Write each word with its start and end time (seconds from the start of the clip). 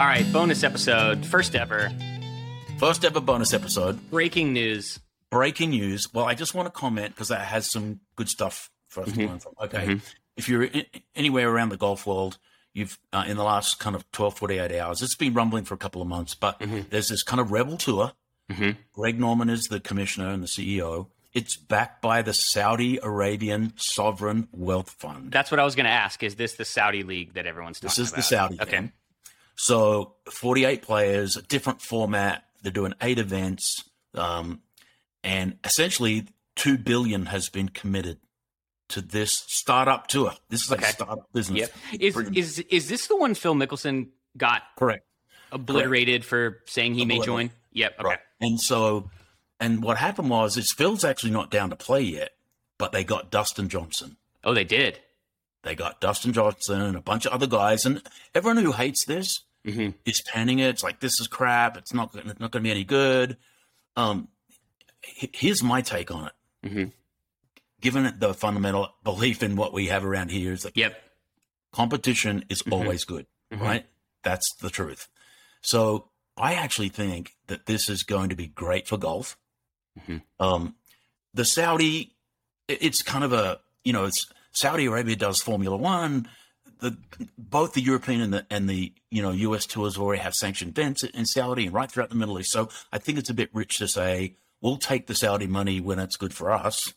All 0.00 0.06
right, 0.06 0.26
bonus 0.32 0.64
episode, 0.64 1.24
first 1.24 1.54
ever. 1.54 1.92
First 2.78 3.04
ever 3.04 3.20
bonus 3.20 3.52
episode. 3.54 4.10
Breaking 4.10 4.52
news. 4.52 4.98
Breaking 5.30 5.70
news. 5.70 6.12
Well, 6.12 6.24
I 6.24 6.34
just 6.34 6.52
want 6.54 6.66
to 6.66 6.72
comment 6.72 7.14
because 7.14 7.28
that 7.28 7.42
has 7.42 7.70
some 7.70 8.00
good 8.16 8.28
stuff 8.28 8.70
for 8.88 9.02
us 9.02 9.10
Mm-hmm. 9.10 9.20
to 9.20 9.26
learn 9.28 9.38
from. 9.38 9.52
Okay. 9.62 10.00
If 10.36 10.48
you're 10.48 10.64
in, 10.64 10.84
anywhere 11.14 11.48
around 11.48 11.68
the 11.68 11.76
golf 11.76 12.06
world, 12.06 12.38
you've 12.72 12.98
uh, 13.12 13.24
in 13.28 13.36
the 13.36 13.44
last 13.44 13.78
kind 13.78 13.94
of 13.94 14.10
12, 14.10 14.36
48 14.36 14.78
hours, 14.80 15.00
it's 15.00 15.14
been 15.14 15.32
rumbling 15.32 15.64
for 15.64 15.74
a 15.74 15.78
couple 15.78 16.02
of 16.02 16.08
months, 16.08 16.34
but 16.34 16.58
Mm-hmm. 16.58 16.80
there's 16.90 17.08
this 17.08 17.22
kind 17.22 17.40
of 17.40 17.52
rebel 17.52 17.76
tour. 17.76 18.12
Greg 18.92 19.18
Norman 19.18 19.48
is 19.48 19.64
the 19.68 19.80
commissioner 19.80 20.28
and 20.28 20.42
the 20.42 20.46
CEO. 20.48 21.06
It's 21.32 21.56
backed 21.56 22.02
by 22.02 22.20
the 22.22 22.34
Saudi 22.34 22.98
Arabian 23.02 23.72
Sovereign 23.76 24.48
Wealth 24.52 24.90
Fund. 24.90 25.32
That's 25.32 25.50
what 25.50 25.58
I 25.60 25.64
was 25.64 25.74
going 25.74 25.86
to 25.86 25.90
ask. 25.92 26.22
Is 26.22 26.34
this 26.34 26.54
the 26.54 26.64
Saudi 26.64 27.02
league 27.04 27.34
that 27.34 27.46
everyone's 27.46 27.80
talking 27.80 27.86
about? 27.88 27.96
This 27.96 27.98
is 28.06 28.08
about? 28.10 28.16
the 28.16 28.22
Saudi 28.22 28.58
Okay. 28.60 28.70
thing. 28.70 28.92
So 29.56 30.14
48 30.30 30.82
players, 30.82 31.36
a 31.36 31.42
different 31.42 31.80
format. 31.80 32.44
They're 32.62 32.72
doing 32.72 32.94
eight 33.02 33.18
events, 33.18 33.84
um, 34.14 34.60
and 35.22 35.58
essentially 35.64 36.26
two 36.56 36.78
billion 36.78 37.26
has 37.26 37.48
been 37.48 37.68
committed 37.68 38.18
to 38.88 39.00
this 39.00 39.32
startup 39.48 40.06
tour. 40.08 40.32
This 40.48 40.64
is 40.64 40.72
Okay. 40.72 40.84
a 40.84 40.92
startup 40.92 41.32
business. 41.32 41.60
Yep. 41.92 42.00
Is 42.00 42.16
is 42.34 42.58
is 42.70 42.88
this 42.88 43.06
the 43.06 43.16
one 43.16 43.34
Phil 43.34 43.54
Mickelson 43.54 44.08
got 44.36 44.62
correct. 44.78 45.04
obliterated 45.52 46.24
for 46.24 46.62
saying 46.66 46.94
he 46.94 47.04
may 47.04 47.20
join? 47.20 47.50
Yep. 47.72 47.96
Okay. 48.00 48.08
Right. 48.08 48.18
And 48.40 48.60
so, 48.60 49.10
and 49.60 49.82
what 49.82 49.96
happened 49.98 50.30
was, 50.30 50.56
is 50.56 50.72
Phil's 50.72 51.04
actually 51.04 51.32
not 51.32 51.50
down 51.50 51.70
to 51.70 51.76
play 51.76 52.02
yet, 52.02 52.30
but 52.78 52.92
they 52.92 53.04
got 53.04 53.30
Dustin 53.30 53.68
Johnson. 53.68 54.16
Oh, 54.42 54.54
they 54.54 54.64
did. 54.64 55.00
They 55.64 55.74
got 55.74 56.00
Dustin 56.00 56.32
Johnson 56.32 56.80
and 56.80 56.96
a 56.96 57.00
bunch 57.00 57.26
of 57.26 57.32
other 57.32 57.46
guys, 57.46 57.84
and 57.84 58.02
everyone 58.34 58.62
who 58.62 58.72
hates 58.72 59.04
this 59.06 59.40
Mhm. 59.66 59.94
is 60.04 60.22
panning 60.22 60.58
it. 60.60 60.68
It's 60.68 60.82
like 60.82 61.00
this 61.00 61.18
is 61.20 61.26
crap. 61.26 61.76
It's 61.76 61.92
not 61.92 62.14
it's 62.14 62.38
not 62.38 62.50
going 62.50 62.62
to 62.62 62.66
be 62.68 62.70
any 62.70 62.84
good. 62.84 63.36
Um, 63.96 64.28
here's 65.02 65.62
my 65.62 65.80
take 65.80 66.10
on 66.10 66.26
it. 66.28 66.32
Mhm. 66.68 66.92
Given 67.80 68.18
the 68.18 68.34
fundamental 68.34 68.94
belief 69.02 69.42
in 69.42 69.56
what 69.56 69.72
we 69.72 69.86
have 69.88 70.04
around 70.04 70.30
here 70.30 70.52
is 70.52 70.62
that 70.62 70.76
Yep. 70.76 71.00
competition 71.72 72.44
is 72.48 72.62
always 72.70 73.04
good, 73.04 73.26
right? 73.50 73.86
That's 74.22 74.46
the 74.60 74.70
truth. 74.70 75.08
So 75.62 76.10
I 76.36 76.54
actually 76.54 76.88
think 76.90 77.36
that 77.46 77.66
this 77.66 77.88
is 77.88 78.02
going 78.02 78.28
to 78.30 78.36
be 78.36 78.46
great 78.48 78.86
for 78.88 78.96
golf. 78.98 79.36
Um, 80.40 80.76
the 81.32 81.44
Saudi, 81.44 82.16
it's 82.68 83.02
kind 83.02 83.24
of 83.24 83.32
a 83.32 83.60
you 83.84 83.92
know, 83.92 84.06
it's 84.06 84.26
Saudi 84.54 84.86
Arabia 84.86 85.16
does 85.16 85.40
Formula 85.40 85.76
One. 85.76 86.28
The 86.80 86.96
both 87.38 87.74
the 87.74 87.80
European 87.80 88.20
and 88.20 88.32
the 88.32 88.46
and 88.50 88.68
the 88.68 88.92
you 89.10 89.22
know 89.22 89.30
U.S. 89.30 89.66
tours 89.66 89.96
already 89.96 90.22
have 90.22 90.34
sanctioned 90.34 90.76
events 90.76 91.02
in 91.02 91.26
Saudi 91.26 91.66
and 91.66 91.74
right 91.74 91.90
throughout 91.90 92.08
the 92.08 92.16
Middle 92.16 92.38
East. 92.38 92.50
So 92.50 92.68
I 92.92 92.98
think 92.98 93.18
it's 93.18 93.30
a 93.30 93.34
bit 93.34 93.50
rich 93.52 93.76
to 93.78 93.88
say 93.88 94.36
we'll 94.60 94.76
take 94.76 95.06
the 95.06 95.14
Saudi 95.14 95.46
money 95.46 95.80
when 95.80 95.98
it's 95.98 96.16
good 96.16 96.34
for 96.34 96.50
us, 96.50 96.92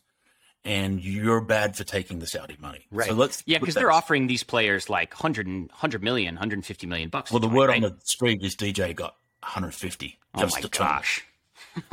and 0.64 1.02
you're 1.02 1.40
bad 1.40 1.76
for 1.76 1.84
taking 1.84 2.18
the 2.18 2.26
Saudi 2.26 2.56
money. 2.60 2.86
So 3.06 3.14
let's 3.14 3.42
Yeah, 3.46 3.58
because 3.58 3.74
they're 3.74 3.92
offering 3.92 4.26
these 4.26 4.42
players 4.42 4.90
like 4.90 5.14
100, 5.14 5.46
and- 5.46 5.68
100 5.70 6.02
million, 6.02 6.34
150 6.34 6.86
million 6.86 7.08
bucks. 7.08 7.30
Well, 7.30 7.40
the 7.40 7.48
word 7.48 7.68
right? 7.68 7.82
on 7.82 7.90
the 7.90 7.96
street 8.04 8.42
is 8.42 8.56
DJ 8.56 8.94
got 8.94 9.16
150 9.42 10.18
Oh 10.34 10.40
just 10.40 10.62
my 10.62 10.68
gosh. 10.68 11.24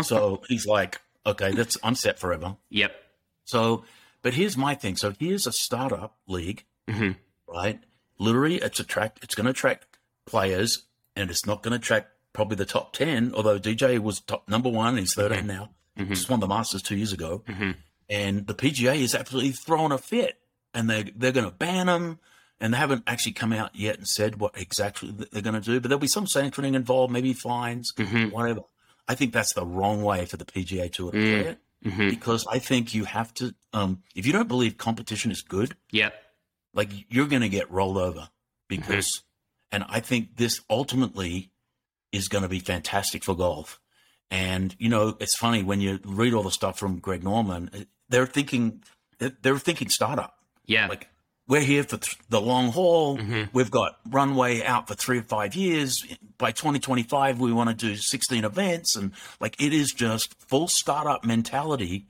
So 0.02 0.42
he's 0.48 0.66
like, 0.66 1.00
okay, 1.26 1.52
that's 1.54 1.78
I'm 1.84 1.96
set 1.96 2.20
forever. 2.20 2.56
Yep. 2.70 2.96
So, 3.46 3.86
but 4.26 4.34
here's 4.34 4.58
my 4.58 4.74
thing. 4.74 4.96
So 4.98 5.14
here's 5.20 5.46
a 5.46 5.52
startup 5.52 6.18
league, 6.28 6.66
Mm-hmm. 6.90 7.12
right? 7.48 7.80
Literally, 8.18 8.56
it's 8.58 8.80
attract. 8.80 9.24
It's 9.24 9.36
going 9.36 9.46
to 9.46 9.52
attract 9.52 9.86
players, 10.26 10.84
and 11.16 11.30
it's 11.30 11.46
not 11.46 11.62
going 11.64 11.72
to 11.74 11.78
attract 11.78 12.10
probably 12.34 12.56
the 12.58 12.66
top 12.66 12.94
ten. 12.94 13.34
Although 13.36 13.60
DJ 13.60 14.00
was 14.00 14.20
top 14.22 14.50
number 14.50 14.70
one, 14.70 14.98
he's 14.98 15.14
13 15.14 15.38
Mm-hmm. 15.40 15.48
now. 15.48 15.70
Just 16.10 16.30
won 16.30 16.40
the 16.40 16.48
Masters 16.48 16.82
two 16.82 16.98
years 16.98 17.14
ago, 17.14 17.44
and 18.10 18.46
the 18.48 18.54
PGA 18.56 18.98
is 19.00 19.14
absolutely 19.16 19.52
throwing 19.52 19.92
a 19.92 19.98
fit, 19.98 20.38
and 20.74 20.90
they 20.90 21.04
they're 21.16 21.32
going 21.32 21.50
to 21.50 21.56
ban 21.56 21.88
him. 21.88 22.20
And 22.62 22.74
they 22.74 22.78
haven't 22.78 23.04
actually 23.06 23.34
come 23.34 23.52
out 23.52 23.76
yet 23.76 23.98
and 23.98 24.08
said 24.08 24.40
what 24.40 24.58
exactly 24.58 25.12
they're 25.32 25.42
going 25.42 25.60
to 25.62 25.62
do, 25.62 25.82
but 25.82 25.90
there'll 25.90 26.00
be 26.00 26.08
some 26.08 26.26
sanctioning 26.26 26.74
involved, 26.74 27.12
maybe 27.12 27.34
fines, 27.34 27.92
Mm-hmm. 27.98 28.30
whatever. 28.30 28.62
I 29.10 29.14
think 29.16 29.34
that's 29.34 29.54
the 29.54 29.66
wrong 29.66 30.04
way 30.04 30.26
for 30.26 30.38
the 30.38 30.46
PGA 30.46 30.90
Tour 30.92 31.12
to 31.12 31.18
Mm. 31.18 31.32
play 31.42 31.52
it 31.52 31.60
because 31.86 32.46
I 32.52 32.60
think 32.60 32.94
you 32.94 33.06
have 33.06 33.34
to. 33.36 33.54
Um, 33.74 34.02
if 34.16 34.26
you 34.26 34.34
don't 34.34 34.48
believe 34.48 34.78
competition 34.78 35.32
is 35.32 35.42
good, 35.42 35.76
Yep. 35.92 36.14
like 36.74 36.90
you're 37.10 37.28
going 37.28 37.42
to 37.44 37.50
get 37.50 37.70
rolled 37.72 37.98
over 37.98 38.30
because, 38.68 39.06
Mm-hmm. 39.08 39.76
and 39.76 39.86
I 39.90 40.00
think 40.00 40.38
this 40.38 40.62
ultimately 40.70 41.52
is 42.12 42.28
going 42.28 42.42
to 42.44 42.50
be 42.50 42.60
fantastic 42.60 43.24
for 43.24 43.36
golf. 43.36 43.80
And 44.32 44.76
you 44.80 44.90
know, 44.90 45.16
it's 45.20 45.36
funny 45.36 45.62
when 45.64 45.82
you 45.82 46.00
read 46.04 46.34
all 46.34 46.44
the 46.44 46.52
stuff 46.52 46.80
from 46.80 47.00
Greg 47.00 47.24
Norman, 47.24 47.70
eh, 47.74 47.84
they're 48.10 48.26
thinking 48.28 48.84
they're- 49.20 49.38
they're 49.42 49.58
thinking 49.60 49.90
startup. 49.90 50.38
Yeah. 50.66 50.88
Like 50.88 51.08
we're 51.48 51.62
here 51.62 51.84
for 51.84 51.98
th- 51.98 52.18
the 52.30 52.42
long 52.42 52.72
haul. 52.72 53.18
Mm-hmm. 53.18 53.44
We've 53.54 53.70
got 53.72 54.00
runway 54.10 54.64
out 54.64 54.88
for 54.88 54.96
three 54.96 55.20
or 55.20 55.24
five 55.24 55.54
years. 55.56 56.04
By 56.38 56.52
2025, 56.52 57.40
we 57.40 57.54
want 57.54 57.70
to 57.70 57.76
do 57.76 57.96
16 57.96 58.44
events, 58.44 58.96
and 58.96 59.12
like 59.40 59.62
it 59.62 59.74
is 59.74 59.92
just 59.92 60.34
full 60.48 60.68
startup 60.68 61.24
mentality 61.26 62.06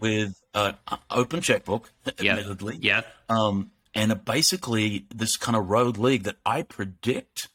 with 0.00 0.34
an 0.54 0.74
open 1.10 1.40
checkbook, 1.40 1.90
Mm-hmm. 2.06 2.24
Yep. 2.24 2.38
admittedly. 2.38 2.78
Yep. 2.80 3.06
Um, 3.28 3.70
and 3.94 4.12
uh, 4.12 4.16
basically, 4.16 5.06
this 5.14 5.36
kind 5.36 5.56
of 5.56 5.68
road 5.70 5.96
league 5.98 6.24
that 6.24 6.36
I 6.46 6.62
predict 6.62 7.48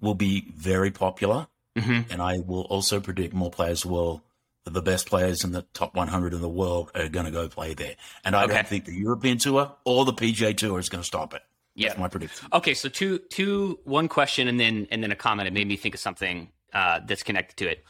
will 0.00 0.14
be 0.14 0.52
very 0.56 0.90
popular. 0.90 1.46
Mm-hmm. 1.76 2.12
And 2.12 2.20
I 2.22 2.38
will 2.38 2.62
also 2.62 3.00
predict 3.00 3.34
more 3.34 3.50
players 3.50 3.84
will, 3.86 4.22
the 4.64 4.82
best 4.82 5.06
players 5.08 5.44
in 5.44 5.52
the 5.52 5.62
top 5.74 5.94
100 5.94 6.32
in 6.34 6.40
the 6.40 6.48
world 6.48 6.90
are 6.94 7.08
going 7.08 7.26
to 7.26 7.30
go 7.32 7.48
play 7.48 7.74
there. 7.74 7.96
And 8.24 8.34
I 8.36 8.44
Okay. 8.44 8.54
don't 8.54 8.66
think 8.68 8.84
the 8.84 8.94
European 8.94 9.38
Tour 9.38 9.72
or 9.84 10.04
the 10.04 10.12
PGA 10.12 10.56
Tour 10.56 10.78
is 10.78 10.88
going 10.88 11.02
to 11.02 11.06
stop 11.06 11.34
it. 11.34 11.42
Yeah. 11.74 11.88
That's 11.88 12.00
my 12.00 12.08
prediction. 12.08 12.48
Okay, 12.52 12.74
so 12.74 12.88
two, 12.88 13.18
two, 13.30 13.80
one 13.84 14.08
question, 14.08 14.46
and 14.48 14.60
then 14.60 14.86
and 14.90 15.02
then 15.02 15.10
a 15.10 15.16
comment. 15.16 15.48
It 15.48 15.52
made 15.52 15.66
me 15.66 15.76
think 15.76 15.94
of 15.94 16.00
something 16.00 16.50
uh, 16.72 17.00
that's 17.04 17.22
connected 17.22 17.56
to 17.58 17.68
it. 17.68 17.84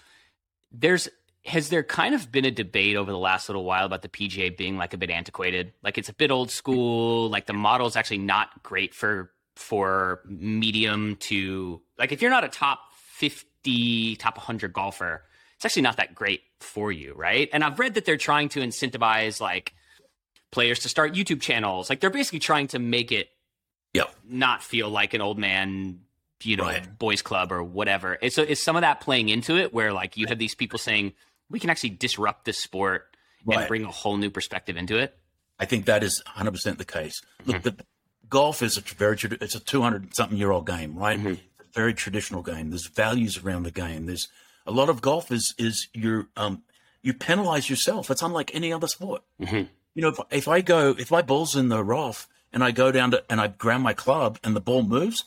There's 0.73 1.09
has 1.45 1.69
there 1.69 1.83
kind 1.83 2.15
of 2.15 2.33
been 2.33 2.47
a 2.47 2.51
debate 2.51 2.97
over 2.97 3.11
the 3.11 3.19
last 3.19 3.49
little 3.49 3.65
while 3.65 3.85
about 3.85 4.01
the 4.01 4.09
PGA 4.09 4.57
being 4.57 4.79
like 4.79 4.95
a 4.95 4.97
bit 4.97 5.11
antiquated, 5.11 5.75
like 5.83 5.99
it's 5.99 6.09
a 6.09 6.15
bit 6.15 6.31
old 6.31 6.51
school, 6.51 7.29
like 7.29 7.45
the 7.47 7.53
model 7.53 7.87
is 7.87 7.97
actually 7.97 8.19
not 8.19 8.63
great 8.63 8.95
for 8.95 9.31
for 9.55 10.21
medium 10.27 11.17
to 11.17 11.81
like 11.99 12.13
if 12.13 12.23
you're 12.23 12.31
not 12.31 12.45
a 12.45 12.49
top 12.49 12.81
fifty, 12.95 14.17
top 14.17 14.39
hundred 14.39 14.73
golfer, 14.73 15.23
it's 15.57 15.65
actually 15.67 15.83
not 15.83 15.99
that 15.99 16.15
great 16.15 16.41
for 16.61 16.91
you, 16.91 17.13
right? 17.15 17.51
And 17.53 17.63
I've 17.63 17.79
read 17.79 17.95
that 17.95 18.07
they're 18.07 18.17
trying 18.17 18.49
to 18.51 18.61
incentivize 18.61 19.41
like 19.41 19.75
players 20.51 20.81
to 20.81 20.89
start 20.89 21.15
YouTube 21.15 21.43
channels, 21.43 21.91
like 21.91 22.01
they're 22.01 22.11
basically 22.11 22.39
trying 22.39 22.69
to 22.69 22.79
make 22.79 23.13
it 23.13 23.29
Yeah. 23.95 24.05
not 24.29 24.63
feel 24.63 24.91
like 24.91 25.15
an 25.15 25.21
old 25.21 25.39
man, 25.39 26.01
you 26.43 26.57
know, 26.57 26.65
Right. 26.65 26.99
boys 26.99 27.23
club 27.23 27.53
or 27.53 27.63
whatever. 27.63 28.13
And 28.15 28.33
so 28.33 28.43
is 28.43 28.63
some 28.63 28.77
of 28.77 28.83
that 28.83 29.01
playing 29.01 29.29
into 29.31 29.57
it 29.57 29.73
where 29.73 29.93
like 29.93 30.17
you 30.17 30.27
have 30.27 30.39
these 30.39 30.55
people 30.55 30.79
saying 30.79 31.13
we 31.49 31.59
can 31.61 31.71
actually 31.71 31.91
disrupt 31.91 32.45
this 32.45 32.59
sport 32.59 33.17
and 33.49 33.67
bring 33.69 33.85
a 33.85 33.91
whole 33.91 34.17
new 34.17 34.31
perspective 34.31 34.77
into 34.77 34.99
it? 34.99 35.17
I 35.59 35.65
think 35.67 35.85
that 35.87 36.03
is 36.03 36.23
100% 36.37 36.79
the 36.79 36.85
case. 36.85 37.21
Look, 37.47 37.57
Mm-hmm. 37.59 37.77
the, 37.77 37.85
golf 38.29 38.63
is 38.63 38.77
a 38.77 38.81
very, 38.81 39.17
it's 39.41 39.55
a 39.55 39.61
200 39.61 40.17
something 40.17 40.37
year 40.37 40.51
old 40.51 40.67
game, 40.67 40.97
right? 40.99 41.19
Mm-hmm. 41.19 41.29
It's 41.29 41.41
a 41.61 41.73
very 41.73 41.95
traditional 41.95 42.43
game. 42.43 42.71
There's 42.71 42.89
values 42.89 43.39
around 43.39 43.63
the 43.63 43.71
game. 43.71 44.07
There's 44.07 44.27
a 44.67 44.73
lot 44.73 44.89
of 44.89 45.01
golf 45.01 45.31
is, 45.31 45.55
is 45.57 45.89
you're, 45.95 46.27
um, 46.37 46.63
you 47.03 47.15
penalize 47.15 47.71
yourself. 47.71 48.11
It's 48.11 48.23
unlike 48.23 48.51
any 48.55 48.73
other 48.73 48.89
sport. 48.89 49.23
Mm-hmm. 49.41 49.69
You 49.95 50.03
know, 50.03 50.09
if, 50.09 50.19
if 50.33 50.49
I 50.49 50.63
go, 50.63 50.97
if 50.99 51.11
my 51.13 51.23
ball's 51.23 51.55
in 51.55 51.69
the 51.69 51.85
rough 51.85 52.27
and 52.55 52.65
I 52.65 52.71
go 52.71 52.91
down 52.91 53.11
to, 53.11 53.23
and 53.29 53.41
I 53.41 53.49
ground 53.49 53.83
my 53.83 53.93
club 53.93 54.39
and 54.43 54.57
the 54.57 54.61
ball 54.61 54.83
moves, 54.83 55.25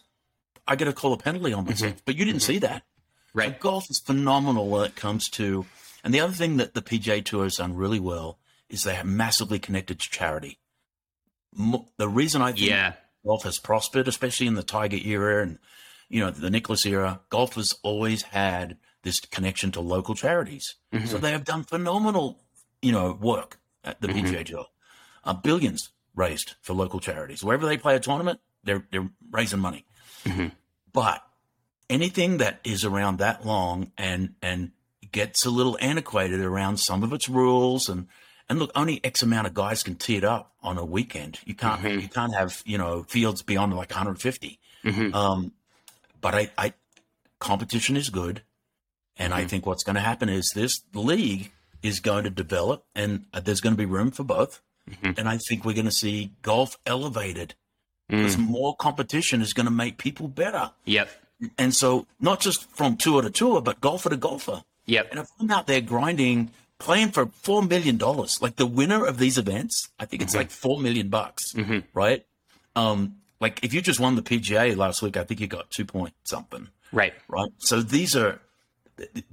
I 0.67 0.75
get 0.75 0.85
to 0.85 0.93
call 0.93 1.13
a 1.13 1.17
penalty 1.17 1.53
on 1.53 1.65
myself. 1.65 2.01
But 2.05 2.15
you 2.15 2.25
didn't 2.25 2.41
see 2.41 2.57
that. 2.59 2.81
Mm-hmm. 2.81 3.39
Right. 3.39 3.53
So 3.53 3.59
golf 3.59 3.89
is 3.91 3.99
phenomenal 3.99 4.67
when 4.67 4.85
it 4.85 4.95
comes 4.95 5.29
to, 5.31 5.65
and 6.03 6.13
the 6.13 6.19
other 6.21 6.33
thing 6.33 6.57
that 6.57 6.73
the 6.73 6.81
PGA 6.81 7.23
Tour 7.23 7.43
has 7.43 7.57
done 7.57 7.75
really 7.75 7.99
well 7.99 8.39
is 8.69 8.83
they 8.83 8.97
are 8.97 9.03
massively 9.03 9.59
connected 9.59 9.99
to 9.99 10.09
charity. 10.09 10.57
The 11.97 12.09
reason 12.09 12.41
I 12.41 12.51
think 12.51 12.67
Yeah. 12.67 12.93
golf 13.25 13.43
has 13.43 13.59
prospered, 13.59 14.07
especially 14.07 14.47
in 14.47 14.55
the 14.55 14.63
Tiger 14.63 14.97
era 14.97 15.43
and 15.43 15.59
you 16.09 16.19
know 16.21 16.31
the 16.31 16.49
Nicklaus 16.49 16.85
era, 16.85 17.21
golf 17.29 17.55
has 17.55 17.73
always 17.83 18.21
had 18.23 18.77
this 19.03 19.19
connection 19.19 19.71
to 19.73 19.81
local 19.81 20.15
charities. 20.15 20.75
So 21.05 21.17
they 21.17 21.31
have 21.31 21.43
done 21.45 21.63
phenomenal, 21.63 22.39
you 22.81 22.91
know, 22.91 23.11
work 23.19 23.59
at 23.83 24.01
the 24.01 24.07
PGA 24.07 24.45
Tour. 24.45 24.65
Uh, 25.23 25.33
billions 25.33 25.89
raised 26.17 26.55
for 26.61 26.73
local 26.73 26.99
charities. 26.99 27.43
Wherever 27.43 27.65
they 27.65 27.77
play 27.77 27.95
a 27.95 27.99
tournament, 28.01 28.41
they're 28.63 28.85
they're 28.91 29.09
raising 29.31 29.59
money. 29.59 29.85
But 30.91 31.23
anything 31.89 32.37
that 32.39 32.59
is 32.65 32.83
around 32.83 33.19
that 33.19 33.45
long 33.45 33.91
and 33.97 34.33
and 34.41 34.71
gets 35.11 35.45
a 35.45 35.49
little 35.49 35.77
antiquated 35.79 36.41
around 36.41 36.77
some 36.77 37.03
of 37.03 37.13
its 37.13 37.29
rules 37.29 37.87
and 37.87 38.07
and 38.49 38.59
look, 38.59 38.71
only 38.75 38.99
X 39.03 39.21
amount 39.23 39.45
of 39.47 39.53
guys 39.53 39.83
can 39.83 39.95
tee 39.95 40.15
it 40.17 40.23
up 40.23 40.53
on 40.61 40.77
a 40.77 40.83
weekend. 40.85 41.39
You 41.45 41.53
can't 41.53 41.81
you 42.01 42.07
can't 42.09 42.33
have 42.33 42.61
you 42.65 42.77
know 42.77 43.03
fields 43.03 43.41
beyond 43.41 43.73
like 43.75 43.91
150. 43.91 44.59
Um, 45.13 45.51
but 46.19 46.33
I, 46.35 46.49
I 46.57 46.73
competition 47.39 47.95
is 47.95 48.09
good. 48.09 48.41
And 49.19 49.33
Mm-hmm. 49.33 49.41
I 49.41 49.45
think 49.45 49.65
what's 49.65 49.83
going 49.83 49.95
to 49.95 50.01
happen 50.01 50.29
is 50.29 50.51
this 50.53 50.81
league 50.93 51.51
is 51.83 51.99
going 51.99 52.23
to 52.23 52.29
develop 52.29 52.85
and 52.95 53.25
uh, 53.33 53.39
there's 53.39 53.61
going 53.61 53.73
to 53.73 53.77
be 53.77 53.85
room 53.85 54.11
for 54.11 54.23
both. 54.23 54.61
Mhm. 54.89 55.17
And 55.17 55.27
I 55.29 55.37
think 55.37 55.65
we're 55.65 55.73
going 55.73 55.85
to 55.85 55.91
see 55.91 56.31
golf 56.41 56.77
elevated 56.85 57.55
Mm. 58.09 58.17
because 58.19 58.37
more 58.37 58.75
competition 58.75 59.41
is 59.41 59.53
going 59.53 59.65
to 59.65 59.71
make 59.71 59.97
people 59.97 60.27
better. 60.29 60.71
Yep. 60.85 61.09
And 61.57 61.75
so, 61.75 62.07
not 62.19 62.39
just 62.39 62.69
from 62.71 62.95
tour 62.97 63.21
to 63.21 63.29
tour, 63.29 63.61
but 63.61 63.81
golfer 63.81 64.09
to 64.09 64.15
golfer. 64.17 64.63
Yep. 64.85 65.07
And 65.11 65.19
if 65.19 65.27
I'm 65.39 65.51
out 65.51 65.67
there 65.67 65.81
grinding, 65.81 66.51
playing 66.79 67.11
for 67.11 67.25
four 67.27 67.61
million 67.63 67.97
dollars, 67.97 68.41
like 68.41 68.55
the 68.55 68.65
winner 68.65 69.05
of 69.05 69.17
these 69.17 69.37
events, 69.37 69.89
I 69.99 70.05
think 70.05 70.21
it's 70.23 70.31
Mm-hmm. 70.31 70.37
like 70.39 70.51
four 70.51 70.79
million 70.79 71.09
bucks, 71.09 71.53
right? 71.93 72.25
Um, 72.75 73.17
like 73.41 73.59
if 73.63 73.73
you 73.73 73.81
just 73.81 73.99
won 73.99 74.15
the 74.15 74.21
PGA 74.23 74.75
last 74.75 75.01
week, 75.01 75.17
I 75.17 75.23
think 75.23 75.39
you 75.41 75.47
got 75.47 75.69
two 75.69 75.85
point 75.85 76.13
something, 76.23 76.69
Right. 76.93 77.13
right? 77.27 77.51
So 77.57 77.81
these 77.81 78.15
are, 78.15 78.39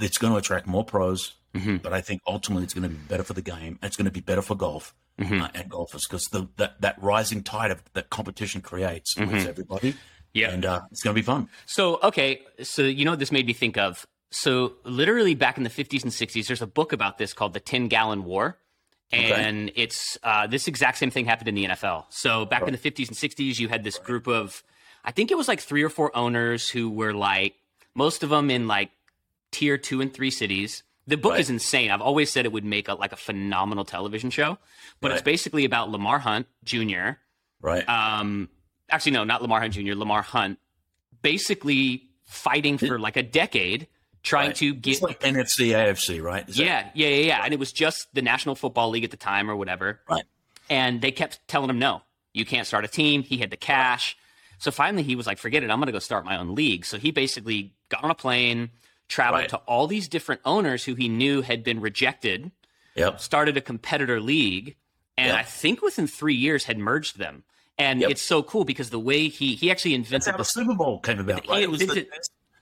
it's 0.00 0.18
going 0.18 0.32
to 0.32 0.38
attract 0.38 0.66
more 0.66 0.84
pros, 0.84 1.32
Mm-hmm. 1.54 1.76
but 1.76 1.92
I 1.92 2.00
think 2.00 2.20
ultimately 2.26 2.64
it's 2.64 2.74
going 2.74 2.82
to 2.82 2.88
be 2.88 2.96
better 3.08 3.22
for 3.22 3.32
the 3.32 3.42
game. 3.42 3.78
It's 3.82 3.96
going 3.96 4.06
to 4.06 4.10
be 4.10 4.20
better 4.20 4.42
for 4.42 4.56
golf 4.56 4.94
Mm-hmm. 5.20 5.42
uh, 5.42 5.48
and 5.54 5.68
golfers 5.68 6.08
because 6.08 6.24
the 6.32 6.48
that, 6.56 6.80
that 6.80 7.00
rising 7.00 7.44
tide 7.44 7.70
of 7.70 7.80
that 7.92 8.10
competition 8.10 8.60
creates 8.60 9.16
with 9.16 9.46
everybody. 9.46 9.94
Yeah. 10.32 10.50
and 10.50 10.64
uh, 10.66 10.80
it's 10.90 11.04
going 11.04 11.14
to 11.14 11.22
be 11.22 11.24
fun. 11.24 11.48
So, 11.66 12.00
okay. 12.02 12.42
So, 12.64 12.82
you 12.82 13.04
know 13.04 13.12
what 13.12 13.20
this 13.20 13.30
made 13.30 13.46
me 13.46 13.52
think 13.52 13.78
of? 13.78 14.04
So, 14.32 14.72
literally 14.82 15.36
back 15.36 15.56
in 15.56 15.62
the 15.62 15.70
50s 15.70 16.02
and 16.02 16.10
60s, 16.10 16.48
there's 16.48 16.62
a 16.62 16.66
book 16.66 16.92
about 16.92 17.18
this 17.18 17.32
called 17.32 17.52
The 17.54 17.60
10 17.60 17.86
Gallon 17.86 18.24
War. 18.24 18.58
And 19.12 19.70
it's 19.76 20.18
uh, 20.24 20.48
this 20.48 20.66
exact 20.66 20.98
same 20.98 21.10
thing 21.12 21.26
happened 21.26 21.46
in 21.46 21.54
the 21.54 21.66
NFL. 21.66 22.06
So, 22.08 22.44
back 22.44 22.62
in 22.66 22.72
the 22.72 22.78
50s 22.78 23.06
and 23.06 23.16
60s, 23.16 23.60
you 23.60 23.68
had 23.68 23.84
this 23.84 23.98
group 23.98 24.26
of, 24.26 24.64
I 25.04 25.12
think 25.12 25.30
it 25.30 25.36
was 25.38 25.46
like 25.46 25.60
three 25.60 25.84
or 25.84 25.88
four 25.88 26.10
owners 26.16 26.68
who 26.68 26.90
were 26.90 27.14
like, 27.14 27.54
most 27.94 28.24
of 28.24 28.30
them 28.30 28.50
in 28.50 28.66
like 28.66 28.90
tier 29.52 29.78
two 29.78 30.00
and 30.00 30.12
three 30.12 30.32
cities. 30.32 30.82
The 31.06 31.16
book 31.16 31.32
Right. 31.32 31.40
is 31.40 31.50
insane. 31.50 31.90
I've 31.90 32.00
always 32.00 32.30
said 32.32 32.46
it 32.46 32.52
would 32.52 32.64
make 32.64 32.88
a, 32.88 32.94
like 32.94 33.12
a 33.12 33.16
phenomenal 33.16 33.84
television 33.84 34.30
show, 34.30 34.58
but 35.00 35.10
it's 35.12 35.22
basically 35.22 35.64
about 35.64 35.90
Lamar 35.90 36.18
Hunt 36.18 36.46
Jr., 36.64 37.10
Right. 37.60 37.86
um 37.88 38.48
actually 38.90 39.12
no 39.12 39.24
not 39.24 39.40
lamar 39.40 39.58
hunt 39.60 39.72
jr 39.72 39.94
lamar 39.94 40.20
hunt 40.20 40.58
basically 41.22 42.02
fighting 42.24 42.76
for 42.78 42.98
like 42.98 43.16
a 43.16 43.22
decade 43.22 43.86
trying 44.22 44.48
Right. 44.48 44.56
to 44.56 44.74
get 44.74 44.92
It's 44.94 45.02
like 45.02 45.20
NFC, 45.20 45.68
AFC, 45.74 46.20
right? 46.22 46.48
Is 46.48 46.56
that- 46.56 46.62
yeah 46.64 46.90
yeah 46.94 47.08
yeah 47.08 47.26
yeah 47.26 47.40
and 47.44 47.52
it 47.54 47.58
was 47.58 47.72
just 47.72 48.12
the 48.14 48.22
national 48.22 48.54
football 48.54 48.90
league 48.90 49.04
at 49.04 49.10
the 49.10 49.16
time 49.16 49.50
or 49.50 49.56
whatever 49.56 50.00
Right. 50.08 50.24
and 50.68 51.00
they 51.00 51.10
kept 51.10 51.40
telling 51.48 51.70
him 51.70 51.78
no 51.78 52.02
you 52.32 52.44
can't 52.44 52.66
start 52.66 52.84
a 52.84 52.88
team 52.88 53.22
he 53.22 53.38
had 53.38 53.50
the 53.50 53.56
cash 53.56 54.16
so 54.58 54.70
finally 54.70 55.02
he 55.02 55.16
was 55.16 55.26
like 55.26 55.38
forget 55.38 55.62
it 55.62 55.70
i'm 55.70 55.78
going 55.78 55.86
to 55.86 55.92
go 55.92 55.98
start 55.98 56.24
my 56.24 56.36
own 56.36 56.54
league 56.54 56.84
so 56.84 56.98
he 56.98 57.10
basically 57.10 57.72
got 57.88 58.04
on 58.04 58.10
a 58.10 58.14
plane 58.14 58.70
traveled 59.08 59.40
Right. 59.42 59.48
to 59.50 59.56
all 59.66 59.86
these 59.86 60.08
different 60.08 60.40
owners 60.44 60.84
who 60.84 60.94
he 60.94 61.08
knew 61.08 61.42
had 61.42 61.62
been 61.62 61.80
rejected 61.80 62.50
Yep. 62.96 63.20
started 63.20 63.56
a 63.56 63.60
competitor 63.60 64.20
league 64.20 64.76
and 65.18 65.28
Yep. 65.28 65.38
i 65.38 65.42
think 65.42 65.82
within 65.82 66.06
three 66.06 66.34
years 66.34 66.64
had 66.64 66.78
merged 66.78 67.18
them 67.18 67.44
and 67.76 68.00
Yep. 68.00 68.10
it's 68.12 68.22
so 68.22 68.42
cool 68.42 68.64
because 68.64 68.90
the 68.90 68.98
way 69.00 69.28
he 69.28 69.54
he 69.56 69.70
actually 69.70 69.94
invented 69.94 70.34
the 70.34 70.38
the 70.38 70.44
Super 70.44 70.74
Bowl 70.74 71.00
came 71.00 71.18
about, 71.20 71.44
He 71.44 71.50
right? 71.50 71.62
It 71.64 71.70
was 71.70 71.80
the 71.80 71.86
invented- 71.88 72.08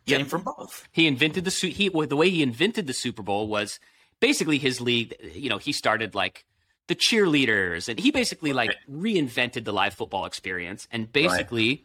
game 0.07 0.27
from 0.27 0.43
both. 0.43 0.89
he 0.91 1.07
invented 1.07 1.45
the 1.45 1.51
he 1.69 1.89
the 1.89 2.17
way 2.17 2.29
he 2.31 2.43
invented 2.43 2.87
the 2.87 2.95
Super 2.95 3.23
Bowl 3.23 3.47
was 3.47 3.79
basically 4.21 4.59
his 4.59 4.81
league. 4.81 5.15
You 5.35 5.49
know, 5.51 5.59
he 5.59 5.71
started 5.73 6.15
like 6.15 6.45
the 6.89 6.97
cheerleaders, 6.97 7.89
and 7.89 8.01
he 8.01 8.11
basically 8.11 8.53
like 8.53 8.75
reinvented 8.91 9.65
the 9.65 9.73
live 9.73 9.95
football 9.95 10.25
experience. 10.25 10.89
And 10.91 11.13
basically, 11.13 11.85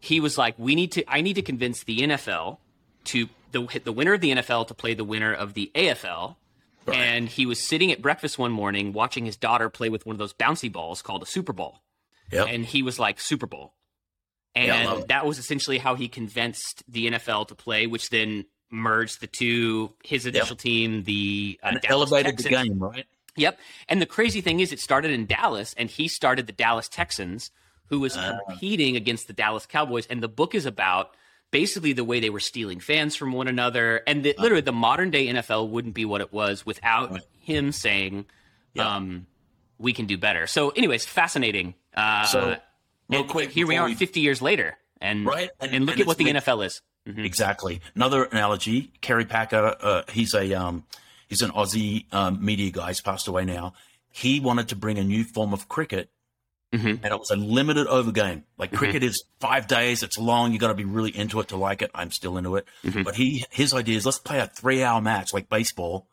he 0.00 0.20
was 0.20 0.36
like, 0.36 0.58
"We 0.58 0.74
need 0.74 0.92
to. 0.92 1.04
I 1.08 1.20
need 1.22 1.34
to 1.34 1.42
convince 1.42 1.84
the 1.84 2.00
NFL 2.00 2.58
to 3.04 3.28
the 3.52 3.80
the 3.84 3.92
winner 3.92 4.14
of 4.14 4.20
the 4.20 4.30
NFL 4.32 4.66
to 4.68 4.74
play 4.74 4.94
the 4.94 5.04
winner 5.04 5.32
of 5.32 5.54
the 5.54 5.70
AFL." 5.74 6.36
Right. 6.86 6.98
And 6.98 7.28
he 7.28 7.46
was 7.46 7.66
sitting 7.66 7.90
at 7.92 8.02
breakfast 8.02 8.38
one 8.38 8.52
morning 8.52 8.92
watching 8.92 9.24
his 9.24 9.36
daughter 9.36 9.70
play 9.70 9.88
with 9.88 10.04
one 10.04 10.14
of 10.14 10.18
those 10.18 10.34
bouncy 10.34 10.70
balls 10.70 11.00
called 11.00 11.22
a 11.22 11.26
Super 11.26 11.54
Ball 11.54 11.80
Yep. 12.30 12.46
and 12.50 12.66
he 12.66 12.82
was 12.82 12.98
like 12.98 13.18
Super 13.20 13.46
Bowl. 13.46 13.72
And 14.54 15.00
it. 15.00 15.08
that 15.08 15.24
was 15.26 15.38
essentially 15.38 15.78
how 15.78 15.94
he 15.94 16.08
convinced 16.08 16.82
the 16.86 17.06
NFL 17.10 17.48
to 17.48 17.54
play, 17.54 17.86
which 17.86 18.10
then 18.10 18.44
merged 18.70 19.20
the 19.20 19.26
two, 19.26 19.92
his 20.04 20.26
initial 20.26 20.56
team, 20.56 21.04
the 21.04 21.58
uh, 21.62 21.68
and 21.68 21.76
it 21.78 21.82
Dallas 21.82 22.10
elevated 22.12 22.38
the 22.38 22.42
Texans. 22.44 22.68
game, 22.68 22.78
right? 22.78 23.06
Yep. 23.36 23.58
And 23.88 24.00
the 24.02 24.06
crazy 24.06 24.40
thing 24.42 24.60
is, 24.60 24.70
it 24.70 24.78
started 24.78 25.10
in 25.10 25.26
Dallas, 25.26 25.74
and 25.76 25.88
he 25.90 26.06
started 26.06 26.46
the 26.46 26.52
Dallas 26.52 26.88
Texans, 26.88 27.50
who 27.86 27.98
was 28.00 28.16
Ah. 28.16 28.38
competing 28.48 28.94
against 28.94 29.26
the 29.26 29.32
Dallas 29.32 29.66
Cowboys. 29.66 30.06
And 30.06 30.22
the 30.22 30.28
book 30.28 30.54
is 30.54 30.66
about 30.66 31.14
basically 31.54 31.92
the 31.92 32.02
way 32.04 32.18
they 32.18 32.30
were 32.30 32.40
stealing 32.40 32.80
fans 32.80 33.14
from 33.14 33.30
one 33.32 33.46
another. 33.46 34.02
And 34.08 34.24
the, 34.24 34.34
literally, 34.38 34.60
the 34.62 34.72
modern 34.72 35.10
day 35.10 35.28
NFL 35.28 35.68
wouldn't 35.70 35.94
be 35.94 36.04
what 36.04 36.20
it 36.20 36.32
was 36.32 36.66
without 36.66 37.20
him 37.38 37.70
saying, 37.70 38.26
Yeah. 38.74 38.96
um, 38.96 39.26
we 39.78 39.92
can 39.92 40.06
do 40.06 40.18
better. 40.18 40.48
So, 40.48 40.70
anyways, 40.70 41.06
fascinating. 41.06 41.74
Uh, 41.96 42.24
So, 42.26 42.56
real 43.08 43.22
quick, 43.24 43.50
here 43.52 43.66
we 43.68 43.76
are 43.76 43.86
we- 43.86 43.94
50 43.94 44.18
years 44.20 44.42
later. 44.42 44.76
And, 45.00 45.24
Right. 45.26 45.50
and, 45.60 45.72
And- 45.74 45.86
look 45.86 45.94
and 45.94 46.00
at 46.02 46.06
what 46.08 46.18
the 46.18 46.24
been- 46.24 46.36
NFL 46.36 46.62
is. 46.66 46.82
Mhm. 47.06 47.24
Exactly. 47.24 47.80
Another 47.94 48.24
analogy: 48.24 48.90
Kerry 49.02 49.24
Packer. 49.26 49.76
Uh, 49.80 50.02
he's 50.10 50.34
a 50.34 50.54
um, 50.54 50.84
he's 51.28 51.42
an 51.42 51.50
Aussie 51.50 52.06
um, 52.14 52.42
media 52.44 52.70
guy. 52.70 52.88
He's 52.88 53.02
passed 53.02 53.28
away 53.28 53.44
now. 53.44 53.74
He 54.10 54.40
wanted 54.40 54.68
to 54.70 54.76
bring 54.76 54.98
a 54.98 55.04
new 55.04 55.22
form 55.22 55.52
of 55.52 55.68
cricket, 55.68 56.08
Mhm. 56.74 57.00
and 57.02 57.06
it 57.06 57.18
was 57.18 57.30
a 57.30 57.36
limited 57.36 57.86
over 57.86 58.12
game. 58.12 58.44
Like 58.58 58.72
cricket 58.72 59.02
is 59.02 59.24
five 59.40 59.66
days. 59.66 60.02
It's 60.02 60.18
long. 60.18 60.52
You 60.52 60.58
got 60.58 60.68
to 60.68 60.74
be 60.74 60.84
really 60.84 61.16
into 61.16 61.40
it 61.40 61.48
to 61.48 61.56
like 61.56 61.82
it. 61.82 61.90
I'm 61.94 62.10
still 62.10 62.36
into 62.36 62.56
it. 62.56 62.66
Mhm. 62.84 63.04
But 63.04 63.14
he 63.16 63.44
his 63.50 63.72
idea 63.72 63.96
is 63.96 64.04
let's 64.04 64.18
play 64.18 64.38
a 64.40 64.46
three 64.46 64.82
hour 64.82 65.00
match 65.00 65.32
like 65.32 65.48
baseball, 65.48 66.08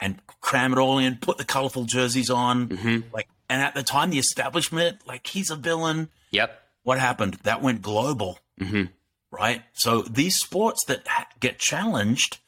and 0.00 0.20
cram 0.40 0.72
it 0.72 0.78
all 0.78 0.98
in. 0.98 1.16
Put 1.16 1.38
the 1.38 1.44
colorful 1.44 1.84
jerseys 1.84 2.30
on. 2.30 2.68
Mhm. 2.68 3.04
Like, 3.12 3.28
and 3.48 3.62
at 3.62 3.74
the 3.74 3.82
time, 3.82 4.10
the 4.10 4.18
establishment, 4.18 5.06
like 5.06 5.26
he's 5.26 5.50
a 5.50 5.56
villain. 5.56 6.08
Yep. 6.32 6.62
What 6.82 6.98
happened? 6.98 7.34
That 7.44 7.62
went 7.62 7.82
global 7.82 8.38
hmm 8.60 8.84
right? 9.32 9.62
So 9.74 10.00
these 10.02 10.36
sports 10.36 10.84
that 10.86 11.06
ha- 11.06 11.26
get 11.40 11.58
challenged 11.58 12.38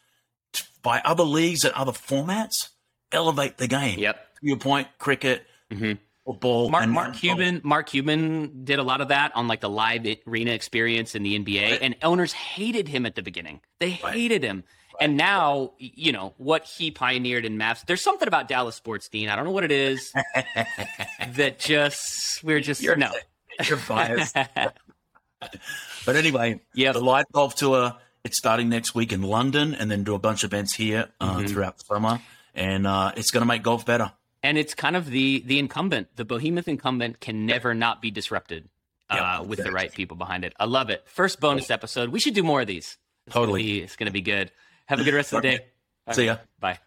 by 0.82 1.00
other 1.04 1.24
leagues 1.24 1.64
and 1.64 1.74
other 1.74 1.92
formats 1.92 2.68
elevate 3.12 3.58
the 3.58 3.66
game. 3.66 3.98
Yep. 3.98 4.16
To 4.40 4.46
your 4.46 4.56
point, 4.56 4.88
cricket, 4.98 5.44
Mhm. 5.70 5.98
Football, 6.32 6.68
Mark, 6.68 6.84
and 6.84 6.92
Mark 6.92 7.14
Cuban, 7.16 7.60
Mark 7.64 7.86
Cuban 7.88 8.64
did 8.64 8.78
a 8.78 8.82
lot 8.82 9.00
of 9.00 9.08
that 9.08 9.34
on 9.34 9.48
like 9.48 9.60
the 9.60 9.68
live 9.70 10.06
arena 10.26 10.50
experience 10.50 11.14
in 11.14 11.22
the 11.22 11.34
NBA, 11.38 11.70
Right. 11.70 11.78
and 11.82 11.96
owners 12.02 12.32
hated 12.34 12.86
him 12.86 13.06
at 13.06 13.14
the 13.14 13.22
beginning. 13.22 13.60
They 13.80 13.98
Right. 14.04 14.12
hated 14.12 14.42
him, 14.42 14.64
and 15.00 15.16
now 15.16 15.72
you 15.78 16.12
know 16.12 16.34
what 16.36 16.64
he 16.64 16.90
pioneered 16.90 17.46
in 17.46 17.56
Mavs. 17.56 17.86
There's 17.86 18.02
something 18.02 18.28
about 18.28 18.46
Dallas 18.46 18.76
sports, 18.76 19.08
Dean. 19.08 19.30
I 19.30 19.36
don't 19.36 19.46
know 19.46 19.52
what 19.52 19.64
it 19.64 19.72
is 19.72 20.12
that 21.36 21.58
just 21.58 22.44
we're 22.44 22.60
just 22.60 22.82
You're- 22.82 22.96
no. 22.98 23.10
You're 23.66 23.78
biased. 23.88 24.36
but 26.04 26.16
anyway, 26.16 26.60
yeah, 26.74 26.92
the 26.92 27.00
LIV 27.00 27.24
Golf 27.32 27.54
tour. 27.54 27.96
It's 28.24 28.36
starting 28.36 28.68
next 28.68 28.94
week 28.94 29.12
in 29.12 29.22
London, 29.22 29.74
and 29.74 29.90
then 29.90 30.04
do 30.04 30.14
a 30.14 30.18
bunch 30.18 30.44
of 30.44 30.52
events 30.52 30.74
here 30.74 31.08
uh, 31.20 31.36
Mhm. 31.36 31.48
throughout 31.48 31.78
the 31.78 31.84
summer, 31.84 32.20
and 32.54 32.86
uh, 32.86 33.12
it's 33.16 33.30
going 33.30 33.40
to 33.42 33.46
make 33.46 33.62
golf 33.62 33.86
better. 33.86 34.12
And 34.42 34.56
it's 34.58 34.74
kind 34.74 34.96
of 34.96 35.10
the 35.10 35.42
the 35.46 35.58
incumbent, 35.58 36.16
the 36.16 36.24
behemoth 36.24 36.68
incumbent 36.68 37.20
can 37.20 37.46
never 37.46 37.74
not 37.74 38.00
be 38.02 38.10
disrupted 38.10 38.68
uh, 39.10 39.14
Yeah, 39.16 39.40
with 39.40 39.62
the 39.62 39.72
right 39.72 39.92
people 39.92 40.16
behind 40.16 40.44
it. 40.44 40.52
I 40.58 40.64
love 40.66 40.90
it. 40.90 41.02
First 41.06 41.40
bonus 41.40 41.70
episode. 41.70 42.10
We 42.10 42.20
should 42.20 42.34
do 42.34 42.42
more 42.42 42.60
of 42.60 42.66
these. 42.66 42.98
It's 43.26 43.34
gonna 43.34 43.46
Totally. 43.46 43.62
be- 43.62 43.80
it's 43.82 43.96
going 43.96 44.06
to 44.06 44.12
be 44.12 44.22
good. 44.22 44.50
Have 44.86 45.00
a 45.00 45.04
good 45.04 45.14
rest 45.14 45.32
of 45.32 45.42
the 45.42 45.48
day. 45.50 45.66
See 46.12 46.24
ya. 46.26 46.38
Bye. 46.60 46.78